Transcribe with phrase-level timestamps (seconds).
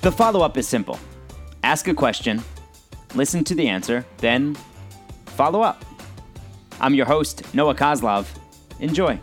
[0.00, 0.98] The follow up is simple
[1.64, 2.40] ask a question,
[3.16, 4.56] listen to the answer, then
[5.26, 5.84] follow up.
[6.80, 8.26] I'm your host, Noah Coslov.
[8.78, 9.18] Enjoy.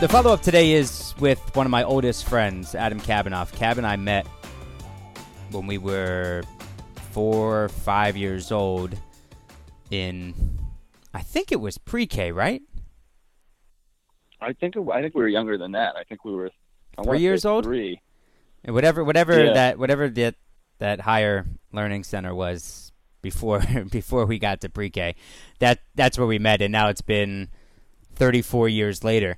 [0.00, 3.54] The follow up today is with one of my oldest friends, Adam Kabanoff.
[3.54, 4.26] Cab and I met
[5.50, 6.42] when we were
[7.12, 8.94] four, five years old
[9.90, 10.34] in,
[11.14, 12.60] I think it was pre K, right?
[14.44, 15.96] I think I think we were younger than that.
[15.96, 16.50] I think we were
[17.02, 17.64] three years old.
[17.64, 18.00] Three.
[18.66, 19.52] Whatever, whatever yeah.
[19.52, 20.36] that, whatever that
[20.78, 25.16] that higher learning center was before before we got to pre K.
[25.58, 27.48] That that's where we met, and now it's been
[28.14, 29.36] thirty four years later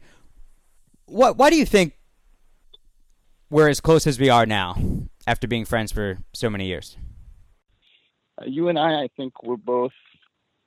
[1.06, 1.94] what why do you think
[3.50, 4.76] we're as close as we are now
[5.26, 6.96] after being friends for so many years?
[8.40, 9.92] Uh, you and I, I think we're both,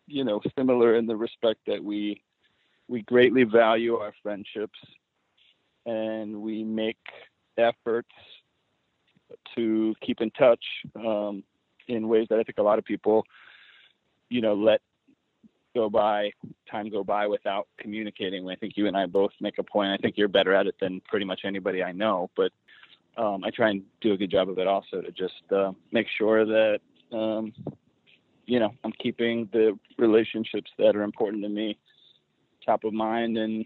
[0.08, 2.22] you know, similar in the respect that we
[2.90, 4.80] we greatly value our friendships
[5.86, 6.98] and we make
[7.58, 8.10] efforts
[9.56, 10.64] to keep in touch
[10.96, 11.44] um,
[11.88, 13.24] in ways that I think a lot of people,
[14.30, 14.82] you know, let
[15.76, 16.32] go by,
[16.70, 18.50] time go by without communicating.
[18.50, 19.92] I think you and I both make a point.
[19.92, 22.52] I think you're better at it than pretty much anybody I know, but
[23.18, 26.08] um, I try and do a good job of it also to just uh, make
[26.18, 26.80] sure that
[27.12, 27.54] um,
[28.46, 31.78] you know I'm keeping the relationships that are important to me
[32.66, 33.66] top of mind and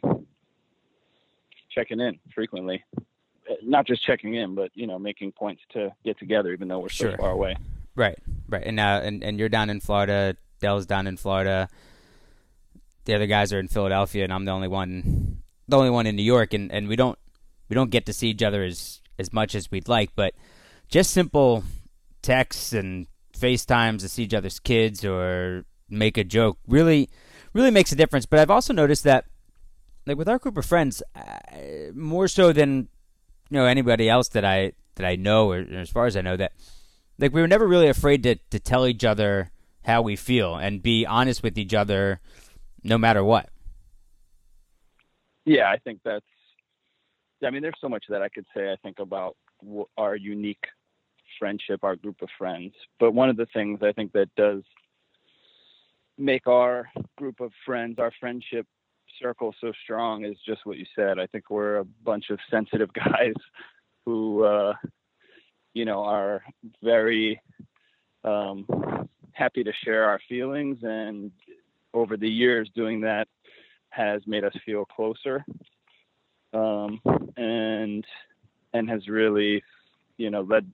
[1.69, 2.83] checking in frequently.
[3.61, 6.89] Not just checking in, but you know, making points to get together, even though we're
[6.89, 7.57] so far away.
[7.95, 10.37] Right, right, and now, uh, and and you're down in Florida.
[10.59, 11.67] Dell's down in Florida
[13.05, 16.15] the other guys are in Philadelphia, and I'm the only one, the only one in
[16.15, 17.17] New York, and, and we don't
[17.69, 20.11] we don't get to see each other as as much as we'd like.
[20.15, 20.33] But
[20.87, 21.63] just simple
[22.21, 23.07] texts and
[23.37, 27.09] FaceTimes to see each other's kids or make a joke really
[27.53, 28.25] really makes a difference.
[28.25, 29.25] But I've also noticed that
[30.05, 32.89] like with our group of friends, uh, more so than
[33.49, 36.21] you know anybody else that I that I know, or, or as far as I
[36.21, 36.53] know, that
[37.17, 39.51] like we were never really afraid to to tell each other
[39.85, 42.19] how we feel and be honest with each other
[42.83, 43.49] no matter what.
[45.45, 46.25] Yeah, I think that's.
[47.45, 48.71] I mean, there's so much that I could say.
[48.71, 49.35] I think about
[49.97, 50.63] our unique
[51.39, 52.73] friendship, our group of friends.
[52.99, 54.63] But one of the things I think that does
[56.17, 58.65] make our group of friends, our friendship
[59.21, 61.19] circle so strong is just what you said.
[61.19, 63.33] I think we're a bunch of sensitive guys
[64.05, 64.73] who, uh,
[65.73, 66.43] you know, are
[66.81, 67.41] very
[68.23, 68.65] um,
[69.33, 71.31] happy to share our feelings and
[71.93, 73.27] over the years doing that
[73.89, 75.45] has made us feel closer
[76.53, 76.99] um,
[77.37, 78.05] and
[78.73, 79.63] and has really
[80.17, 80.69] you know led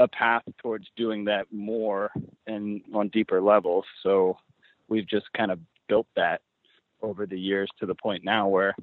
[0.00, 2.10] a path towards doing that more
[2.46, 3.84] and on deeper levels.
[4.02, 4.38] So
[4.88, 6.40] we've just kind of built that
[7.02, 8.74] over the years to the point now where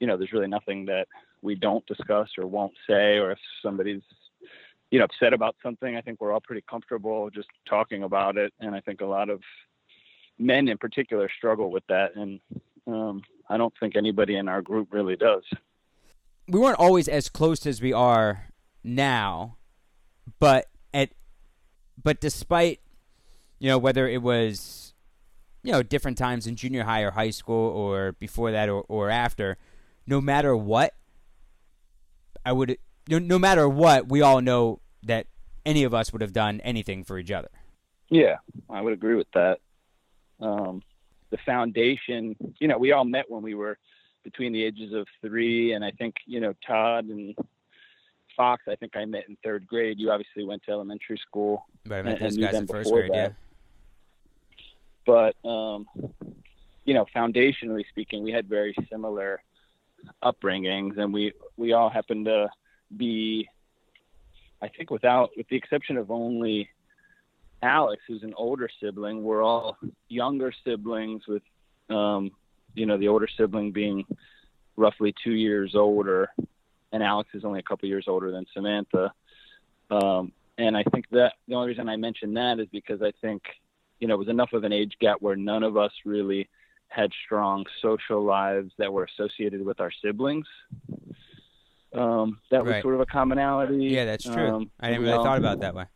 [0.00, 1.06] you know there's really nothing that
[1.42, 4.02] we don't discuss or won't say or if somebody's
[4.90, 8.52] you know upset about something i think we're all pretty comfortable just talking about it.
[8.60, 9.40] And i think a lot of
[10.38, 12.40] men in particular struggle with that, and
[12.86, 15.44] um, I don't think anybody in our group really does.
[16.48, 18.48] We weren't always as close as we are
[18.82, 19.58] now,
[20.38, 21.10] but at
[22.02, 22.80] but despite
[23.58, 24.94] you know whether it was
[25.62, 29.10] you know different times in junior high or high school or before that or, or
[29.10, 29.58] after,
[30.06, 30.94] no matter what,
[32.44, 35.26] I would no, no matter what, we all know that
[35.66, 37.50] any of us would have done anything for each other.
[38.08, 38.36] Yeah,
[38.68, 39.58] I would agree with that
[40.40, 40.82] um,
[41.30, 42.36] the foundation.
[42.58, 43.78] You know, we all met when we were
[44.24, 47.34] between the ages of three, and I think you know Todd and
[48.40, 48.62] Fox.
[48.66, 49.98] I think I met in third grade.
[49.98, 51.66] You obviously went to elementary school.
[51.84, 53.34] But I met and, those guys in first grade, that.
[54.56, 54.62] yeah.
[55.04, 55.86] But um,
[56.86, 59.42] you know, foundationally speaking, we had very similar
[60.22, 62.48] upbringings, and we we all happened to
[62.96, 63.46] be,
[64.62, 66.70] I think, without with the exception of only
[67.62, 69.76] Alex, who's an older sibling, we're all
[70.08, 71.42] younger siblings with,
[71.90, 72.30] um,
[72.74, 74.06] you know, the older sibling being
[74.76, 76.30] roughly two years older,
[76.92, 79.12] and Alex is only a couple years older than Samantha.
[79.90, 83.42] Um, and I think that the only reason I mention that is because I think,
[83.98, 86.48] you know, it was enough of an age gap where none of us really
[86.88, 90.46] had strong social lives that were associated with our siblings.
[91.92, 92.82] Um, that was right.
[92.82, 93.86] sort of a commonality.
[93.86, 94.56] Yeah, that's true.
[94.56, 95.86] Um, I didn't really all, thought about that way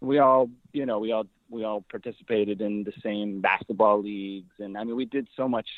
[0.00, 4.76] we all, you know, we all we all participated in the same basketball leagues, and
[4.76, 5.68] I mean, we did so much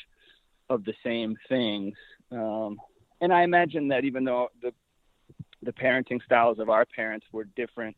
[0.69, 1.95] of the same things.
[2.31, 2.79] Um,
[3.23, 4.71] and I imagine that even though the
[5.63, 7.95] the parenting styles of our parents were different,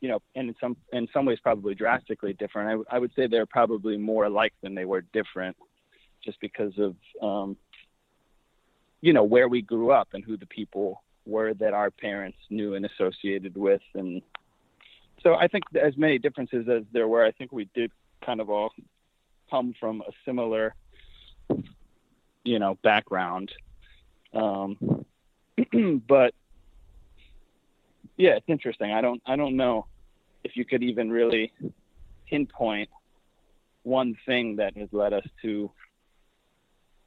[0.00, 2.84] you know, and in some in some ways probably drastically different.
[2.90, 5.56] I, I would say they're probably more alike than they were different.
[6.24, 7.56] just because of um,
[9.00, 12.74] you know where we grew up and who the people were that our parents knew
[12.74, 14.22] and associated with and
[15.22, 17.92] so I think as many differences as there were, I think we did
[18.26, 18.70] kind of all
[19.50, 20.74] come from a similar,
[22.44, 23.52] you know, background.
[24.34, 25.04] Um,
[26.08, 26.34] but
[28.16, 28.92] yeah, it's interesting.
[28.92, 29.86] I don't, I don't know
[30.44, 31.52] if you could even really
[32.28, 32.88] pinpoint
[33.82, 35.70] one thing that has led us to,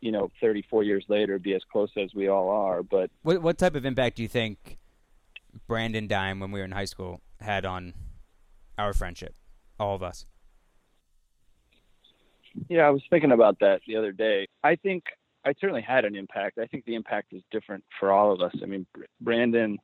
[0.01, 2.83] you know, 34 years later, be as close as we all are.
[2.83, 4.77] But what what type of impact do you think
[5.67, 7.93] Brandon Dime when we were in high school had on
[8.77, 9.35] our friendship,
[9.79, 10.25] all of us?
[12.69, 14.47] Yeah, I was thinking about that the other day.
[14.63, 15.03] I think
[15.45, 16.57] I certainly had an impact.
[16.57, 18.53] I think the impact is different for all of us.
[18.63, 18.85] I mean,
[19.21, 19.77] Brandon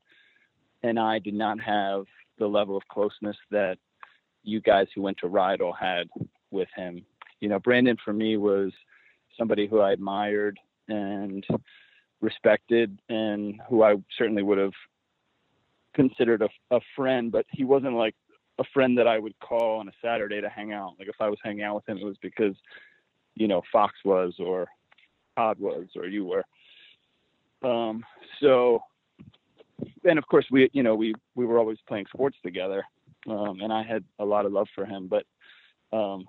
[0.82, 2.06] and I did not have
[2.40, 3.78] the level of closeness that
[4.44, 6.08] you guys who went to Riedel had
[6.50, 7.06] with him.
[7.40, 8.72] You know, Brandon for me was
[9.38, 11.46] somebody who I admired and
[12.22, 14.74] respected and who I certainly would have
[15.94, 18.16] considered a, a friend, but he wasn't like
[18.58, 20.96] a friend that I would call on a Saturday to hang out.
[20.98, 22.56] Like if I was hanging out with him, it was because,
[23.36, 24.68] you know, Fox was or
[25.38, 26.44] Todd was or you were.
[27.64, 28.04] Um,
[28.42, 28.84] so,
[30.04, 32.84] and of course we, you know, we, we were always playing sports together.
[33.30, 35.26] Um, and I had a lot of love for him, but,
[35.96, 36.26] um,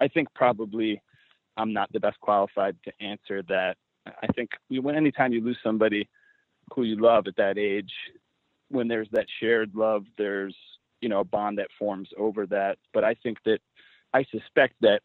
[0.00, 1.00] I think probably
[1.56, 3.76] I'm not the best qualified to answer that.
[4.06, 6.08] I think when anytime you lose somebody
[6.74, 7.92] who you love at that age,
[8.68, 10.54] when there's that shared love, there's
[11.00, 12.78] you know a bond that forms over that.
[12.92, 13.58] But I think that
[14.12, 15.00] I suspect that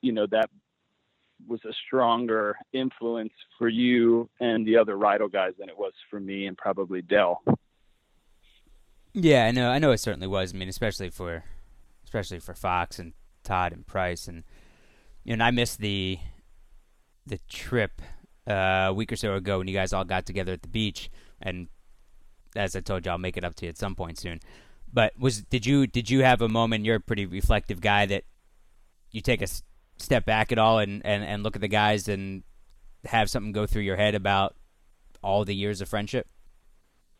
[0.00, 0.50] you know that
[1.46, 6.20] was a stronger influence for you and the other Riedel guys than it was for
[6.20, 7.42] me and probably Dell.
[9.14, 9.70] Yeah, I know.
[9.70, 10.54] I know it certainly was.
[10.54, 11.44] I mean, especially for,
[12.04, 13.12] especially for Fox and
[13.42, 14.44] Todd and Price, and
[15.24, 16.18] you know, and I missed the,
[17.26, 18.02] the trip
[18.48, 21.10] uh, a week or so ago when you guys all got together at the beach,
[21.40, 21.68] and
[22.54, 24.40] as I told you, I'll make it up to you at some point soon.
[24.92, 26.84] But was did you did you have a moment?
[26.84, 28.24] You're a pretty reflective guy that
[29.10, 29.46] you take a
[29.98, 32.42] step back at all and, and, and look at the guys and
[33.04, 34.56] have something go through your head about
[35.22, 36.26] all the years of friendship?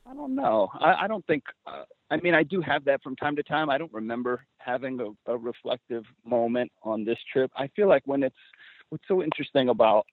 [0.06, 0.69] I don't know.
[0.72, 1.44] I, I don't think.
[1.66, 3.69] Uh, I mean, I do have that from time to time.
[3.69, 7.50] I don't remember having a, a reflective moment on this trip.
[7.54, 8.36] I feel like when it's
[8.88, 10.06] what's so interesting about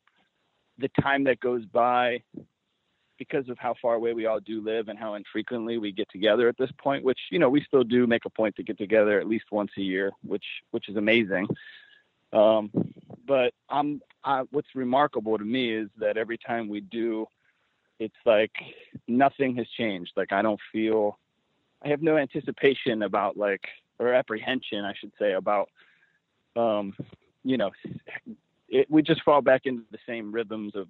[0.77, 2.21] the time that goes by
[3.17, 6.49] because of how far away we all do live and how infrequently we get together
[6.49, 9.19] at this point, which you know we still do make a point to get together
[9.19, 11.47] at least once a year, which which is amazing.
[12.35, 12.69] Um,
[13.25, 17.27] but I'm I, what's remarkable to me is that every time we do,
[17.99, 18.51] it's like
[19.07, 20.11] nothing has changed.
[20.17, 21.17] Like I don't feel,
[21.83, 23.65] I have no anticipation about like
[23.99, 25.69] or apprehension, I should say, about
[26.55, 26.93] um,
[27.43, 27.71] you know,
[28.67, 30.87] it, we just fall back into the same rhythms of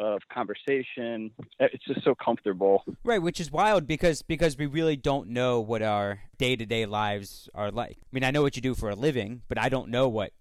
[0.00, 1.30] of conversation.
[1.60, 2.82] It's just so comfortable.
[3.04, 6.84] Right, which is wild because because we really don't know what our day to day
[6.84, 7.98] lives are like.
[8.00, 10.32] I mean, I know what you do for a living, but I don't know what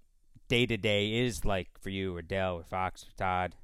[0.53, 3.55] day to day is like for you or Dell or Fox or Todd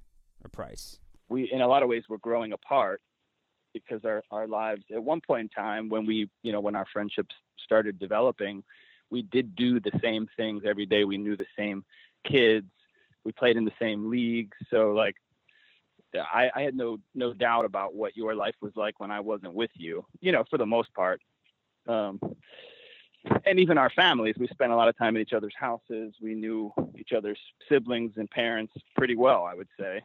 [0.44, 0.98] or Price.
[1.30, 3.00] We, in a lot of ways, we're growing apart
[3.76, 6.88] because our our lives at one point in time when we you know when our
[6.92, 8.64] friendships started developing,
[9.12, 11.04] we did do the same things every day.
[11.04, 11.86] We knew the same
[12.28, 12.66] kids.
[13.24, 14.58] We played in the same leagues.
[14.72, 15.16] So like
[16.16, 19.54] I, I had no no doubt about what your life was like when I wasn't
[19.54, 20.06] with you.
[20.22, 21.22] You know, for the most part.
[21.88, 22.20] Um,
[23.46, 26.14] and even our families, we spent a lot of time at each other's houses.
[26.22, 30.02] We knew each other's siblings and parents pretty well, I would say.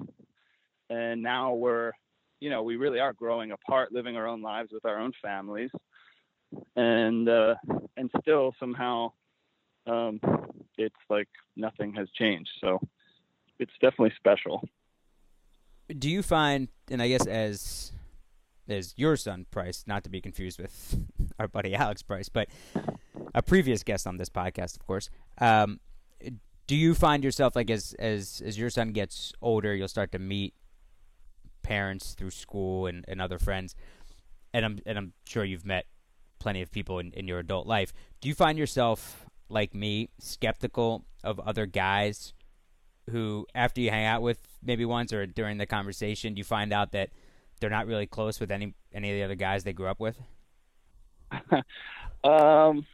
[0.90, 1.92] And now we're,
[2.40, 5.70] you know, we really are growing apart, living our own lives with our own families,
[6.76, 7.54] and uh,
[7.96, 9.12] and still somehow,
[9.86, 10.20] um,
[10.76, 12.50] it's like nothing has changed.
[12.60, 12.80] So
[13.58, 14.62] it's definitely special
[15.98, 17.92] do you find, and I guess as
[18.68, 20.96] as your son Price, not to be confused with
[21.38, 22.48] our buddy Alex Price, but
[23.34, 25.10] a previous guest on this podcast, of course.
[25.38, 25.80] Um,
[26.66, 30.18] do you find yourself like as as as your son gets older, you'll start to
[30.18, 30.54] meet
[31.62, 33.74] parents through school and, and other friends,
[34.52, 35.86] and I'm and I'm sure you've met
[36.38, 37.92] plenty of people in, in your adult life.
[38.20, 42.32] Do you find yourself like me skeptical of other guys
[43.10, 46.92] who, after you hang out with maybe once or during the conversation, you find out
[46.92, 47.10] that
[47.64, 50.18] they're not really close with any any of the other guys they grew up with?
[52.22, 52.84] um,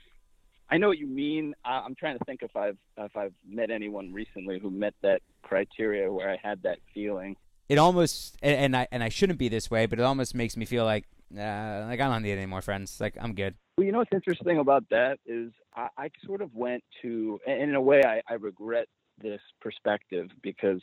[0.70, 1.56] I know what you mean.
[1.64, 5.22] I, am trying to think if I've if I've met anyone recently who met that
[5.42, 7.34] criteria where I had that feeling.
[7.68, 10.56] It almost and, and I and I shouldn't be this way, but it almost makes
[10.56, 13.00] me feel like uh, like I don't need any more friends.
[13.00, 13.56] Like I'm good.
[13.76, 17.62] Well, you know what's interesting about that is I, I sort of went to, and
[17.70, 18.86] in a way, I, I regret
[19.20, 20.80] this perspective because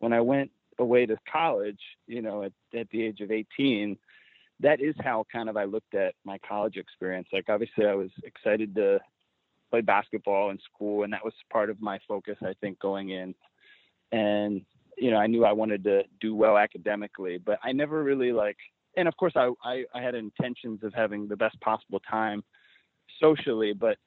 [0.00, 3.96] when I went away to college, you know, at, at the age of 18,
[4.60, 7.28] that is how kind of I looked at my college experience.
[7.32, 8.98] Like obviously I was excited to
[9.70, 13.34] play basketball in school and that was part of my focus I think going in.
[14.12, 14.62] And
[14.98, 18.56] you know, I knew I wanted to do well academically, but I never really like
[18.96, 22.42] and of course I, I, I had intentions of having the best possible time
[23.22, 23.98] socially, but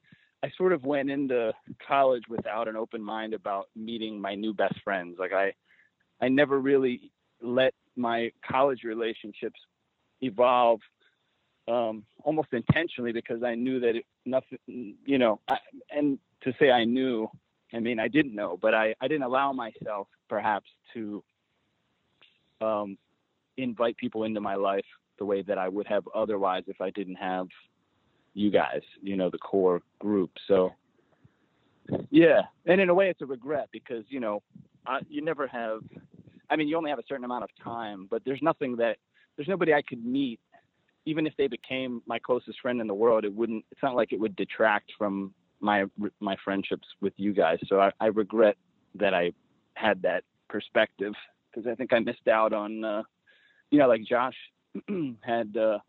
[0.44, 1.53] I sort of went into
[1.88, 5.15] college without an open mind about meeting my new best friends.
[5.18, 5.53] Like I
[6.24, 7.12] I never really
[7.42, 9.60] let my college relationships
[10.22, 10.80] evolve
[11.68, 15.58] um, almost intentionally because I knew that it, nothing, you know, I,
[15.92, 17.30] and to say I knew,
[17.74, 21.22] I mean, I didn't know, but I, I didn't allow myself perhaps to
[22.62, 22.98] um,
[23.58, 24.86] invite people into my life
[25.20, 27.48] the way that I would have otherwise if I didn't have
[28.34, 30.32] you guys, you know, the core group.
[30.48, 30.72] So,
[32.10, 32.44] yeah.
[32.65, 34.42] And in a way, it's a regret because, you know,
[34.86, 35.82] I, you never have,
[36.54, 38.98] I mean, you only have a certain amount of time, but there's nothing that,
[39.36, 40.40] there's nobody I could meet
[41.06, 43.66] even if they became my closest friend in the world, it wouldn't.
[43.72, 45.86] It's not like it would detract from my
[46.20, 47.60] my friendships with you guys.
[47.68, 48.58] So I, I regret
[48.96, 49.32] that I
[49.76, 51.14] had that perspective
[51.52, 53.04] because I think I missed out on, uh,
[53.70, 54.36] you know, like Josh
[55.22, 55.80] had, uh,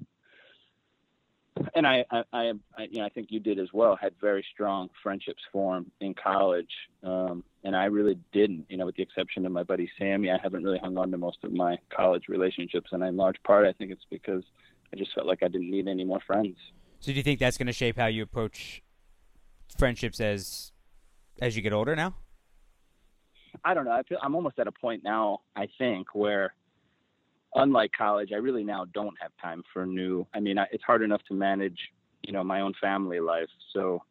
[1.74, 2.52] and I, I, I,
[2.90, 3.96] you know, I think you did as well.
[3.96, 6.70] Had very strong friendships form in college,
[7.02, 8.66] um, and I really didn't.
[8.68, 11.18] You know, with the exception of my buddy Sammy, I haven't really hung on to
[11.18, 14.42] most of my college relationships, and in large part, I think it's because
[14.92, 16.56] I just felt like I didn't need any more friends.
[17.00, 18.82] So do you think that's going to shape how you approach
[19.78, 20.72] friendships as
[21.40, 22.14] as you get older now?
[23.64, 23.92] I don't know.
[23.92, 25.40] I feel I'm almost at a point now.
[25.54, 26.54] I think where,
[27.54, 30.26] unlike college, I really now don't have time for new.
[30.34, 31.78] I mean, I, it's hard enough to manage,
[32.22, 33.48] you know, my own family life.
[33.72, 34.02] So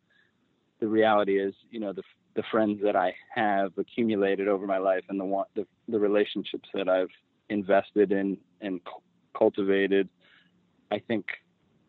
[0.79, 2.03] the reality is, you know, the
[2.35, 6.89] the friends that I have accumulated over my life and the the the relationships that
[6.89, 7.11] I've
[7.49, 8.79] invested in and
[9.37, 10.09] cultivated
[10.93, 11.25] I think,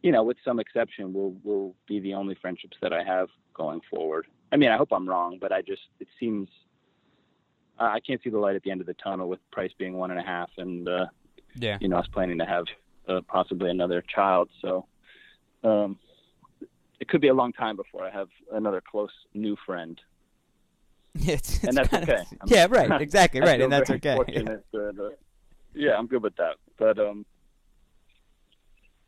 [0.03, 3.81] you know, with some exception, will will be the only friendships that I have going
[3.91, 4.27] forward.
[4.51, 6.49] I mean, I hope I'm wrong, but I just it seems
[7.79, 10.11] I can't see the light at the end of the tunnel with Price being one
[10.11, 11.07] and a half, and uh,
[11.57, 12.65] yeah, you know, I was planning to have
[13.09, 14.87] uh, possibly another child, so
[15.63, 15.99] um,
[17.01, 20.01] it could be a long time before I have another close new friend.
[21.15, 22.25] it's, it's and that's okay.
[22.41, 24.19] Of, yeah, right, exactly, right, and that's okay.
[24.29, 24.57] Yeah.
[24.81, 25.09] uh,
[25.75, 27.25] yeah, I'm good with that, but um,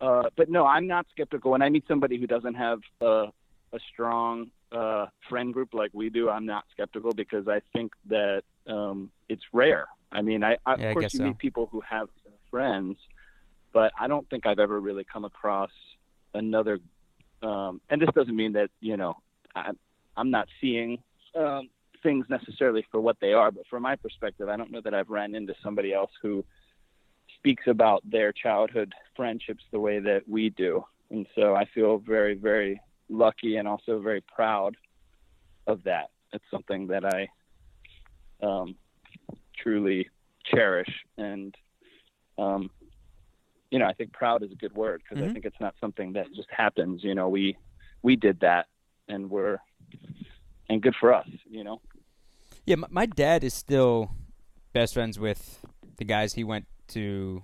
[0.00, 1.50] uh, but no, I'm not skeptical.
[1.50, 3.26] When I meet somebody who doesn't have a,
[3.72, 8.42] a strong uh, friend group like we do, I'm not skeptical because I think that
[8.66, 9.86] um, it's rare.
[10.12, 11.24] I mean, I, I yeah, of course I you so.
[11.24, 12.08] meet people who have
[12.50, 12.96] friends,
[13.72, 15.70] but I don't think I've ever really come across
[16.34, 16.78] another.
[17.42, 19.16] Um, and this doesn't mean that you know
[19.54, 19.70] I,
[20.16, 20.98] I'm not seeing
[21.34, 21.68] um,
[22.02, 25.10] things necessarily for what they are, but from my perspective, I don't know that I've
[25.10, 26.44] ran into somebody else who
[27.38, 30.84] speaks about their childhood friendships the way that we do.
[31.10, 34.76] And so I feel very, very lucky and also very proud
[35.66, 36.10] of that.
[36.32, 37.28] It's something that I
[38.42, 38.74] um,
[39.56, 40.08] truly
[40.44, 40.88] cherish.
[41.16, 41.54] And,
[42.38, 42.70] um,
[43.70, 45.30] you know, I think proud is a good word because mm-hmm.
[45.30, 47.02] I think it's not something that just happens.
[47.02, 47.56] You know, we,
[48.02, 48.66] we did that
[49.08, 49.58] and we're,
[50.68, 51.80] and good for us, you know?
[52.64, 54.10] Yeah, my dad is still
[54.72, 55.64] best friends with
[55.98, 57.42] the guys he went to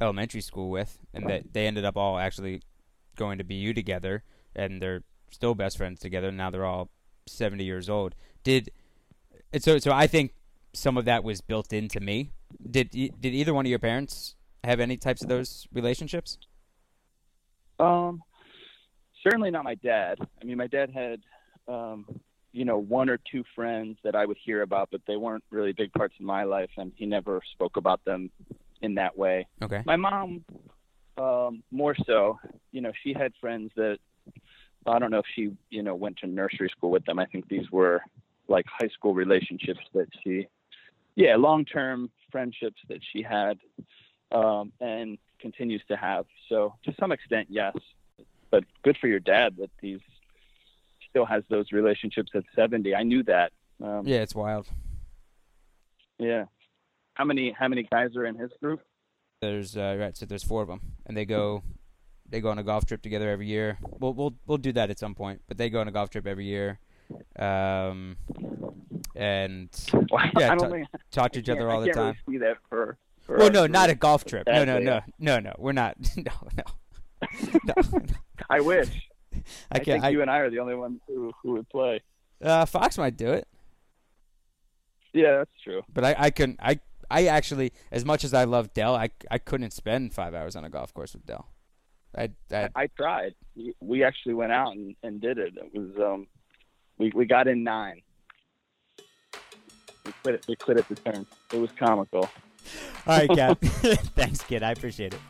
[0.00, 2.62] elementary school with, and that they ended up all actually
[3.16, 4.22] going to BU together,
[4.54, 6.30] and they're still best friends together.
[6.30, 6.90] Now they're all
[7.26, 8.14] seventy years old.
[8.44, 8.70] Did
[9.52, 9.78] and so?
[9.78, 10.34] So I think
[10.76, 12.30] some of that was built into me.
[12.70, 16.38] Did did either one of your parents have any types of those relationships?
[17.78, 18.22] Um,
[19.22, 20.18] certainly not my dad.
[20.20, 21.20] I mean, my dad had,
[21.68, 22.06] um,
[22.52, 25.72] you know, one or two friends that I would hear about, but they weren't really
[25.72, 28.30] big parts of my life, and he never spoke about them
[28.82, 29.46] in that way.
[29.62, 29.82] Okay.
[29.84, 30.44] My mom,
[31.18, 32.38] um, more so,
[32.72, 33.98] you know, she had friends that
[34.86, 37.18] I don't know if she, you know, went to nursery school with them.
[37.18, 38.00] I think these were
[38.48, 40.46] like high school relationships that she,
[41.16, 43.58] yeah, long-term friendships that she had
[44.30, 46.26] um, and continues to have.
[46.48, 47.74] So to some extent, yes,
[48.50, 50.00] but good for your dad that he's
[51.10, 52.94] still has those relationships at 70.
[52.94, 53.52] I knew that.
[53.82, 54.68] Um, yeah, it's wild.
[56.18, 56.44] Yeah.
[57.14, 58.80] How many how many guys are in his group?
[59.40, 61.62] There's uh, right, so there's four of them, and they go
[62.28, 63.78] they go on a golf trip together every year.
[63.98, 66.26] We'll we'll we'll do that at some point, but they go on a golf trip
[66.26, 66.78] every year.
[67.38, 68.16] Um,
[69.16, 69.68] and
[70.10, 72.16] well, yeah, I don't talk, to each other all I the time.
[72.26, 74.46] Really see that for, for well, no, not a golf trip.
[74.46, 75.54] No, no, no, no, no.
[75.58, 75.96] We're not.
[76.16, 76.64] No, no,
[77.64, 77.74] no.
[78.50, 78.90] I wish.
[79.32, 79.38] I
[79.72, 79.84] I, can't.
[79.86, 82.02] think I, you and I are the only ones who, who would play.
[82.42, 83.48] uh, Fox might do it.
[85.14, 85.82] Yeah, that's true.
[85.92, 86.60] But I, I couldn't.
[86.62, 86.78] I
[87.10, 90.64] I actually, as much as I love Dell, I, I couldn't spend five hours on
[90.64, 91.48] a golf course with Dell.
[92.16, 93.34] I I, I tried.
[93.80, 95.54] We actually went out and, and did it.
[95.56, 96.26] It was um,
[96.98, 98.02] we we got in nine.
[100.06, 100.46] We quit it.
[100.46, 101.26] We quit at the turn.
[101.52, 102.30] It was comical.
[103.06, 103.60] All right, Cab.
[103.60, 104.62] Thanks, kid.
[104.62, 105.20] I appreciate it.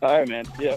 [0.00, 0.44] All right, man.
[0.60, 0.76] Yeah.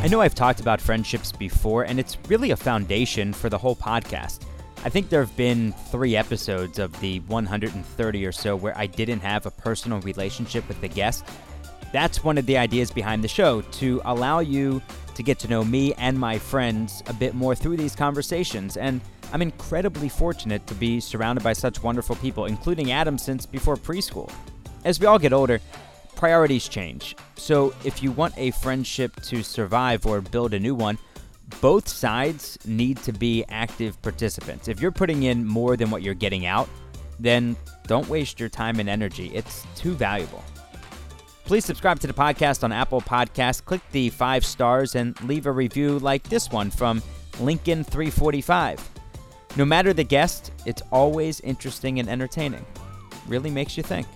[0.00, 3.74] I know I've talked about friendships before, and it's really a foundation for the whole
[3.74, 4.42] podcast.
[4.84, 9.20] I think there have been three episodes of the 130 or so where I didn't
[9.20, 11.24] have a personal relationship with the guest.
[11.92, 14.80] That's one of the ideas behind the show to allow you
[15.18, 18.76] to get to know me and my friends a bit more through these conversations.
[18.76, 19.00] And
[19.32, 24.32] I'm incredibly fortunate to be surrounded by such wonderful people, including Adam since before preschool.
[24.84, 25.60] As we all get older,
[26.14, 27.16] priorities change.
[27.34, 30.98] So if you want a friendship to survive or build a new one,
[31.60, 34.68] both sides need to be active participants.
[34.68, 36.68] If you're putting in more than what you're getting out,
[37.18, 37.56] then
[37.88, 39.32] don't waste your time and energy.
[39.34, 40.44] It's too valuable.
[41.48, 43.64] Please subscribe to the podcast on Apple Podcasts.
[43.64, 47.00] Click the five stars and leave a review like this one from
[47.38, 48.78] Lincoln345.
[49.56, 52.66] No matter the guest, it's always interesting and entertaining.
[53.26, 54.06] Really makes you think.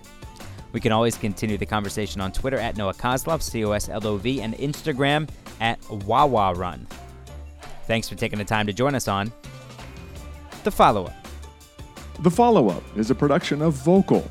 [0.72, 4.06] We can always continue the conversation on Twitter at Noah Coslov, C O S L
[4.06, 5.26] O V, and Instagram
[5.58, 6.86] at Wawa Run.
[7.86, 9.32] Thanks for taking the time to join us on
[10.64, 11.26] The Follow Up.
[12.20, 14.30] The Follow Up is a production of Vokal.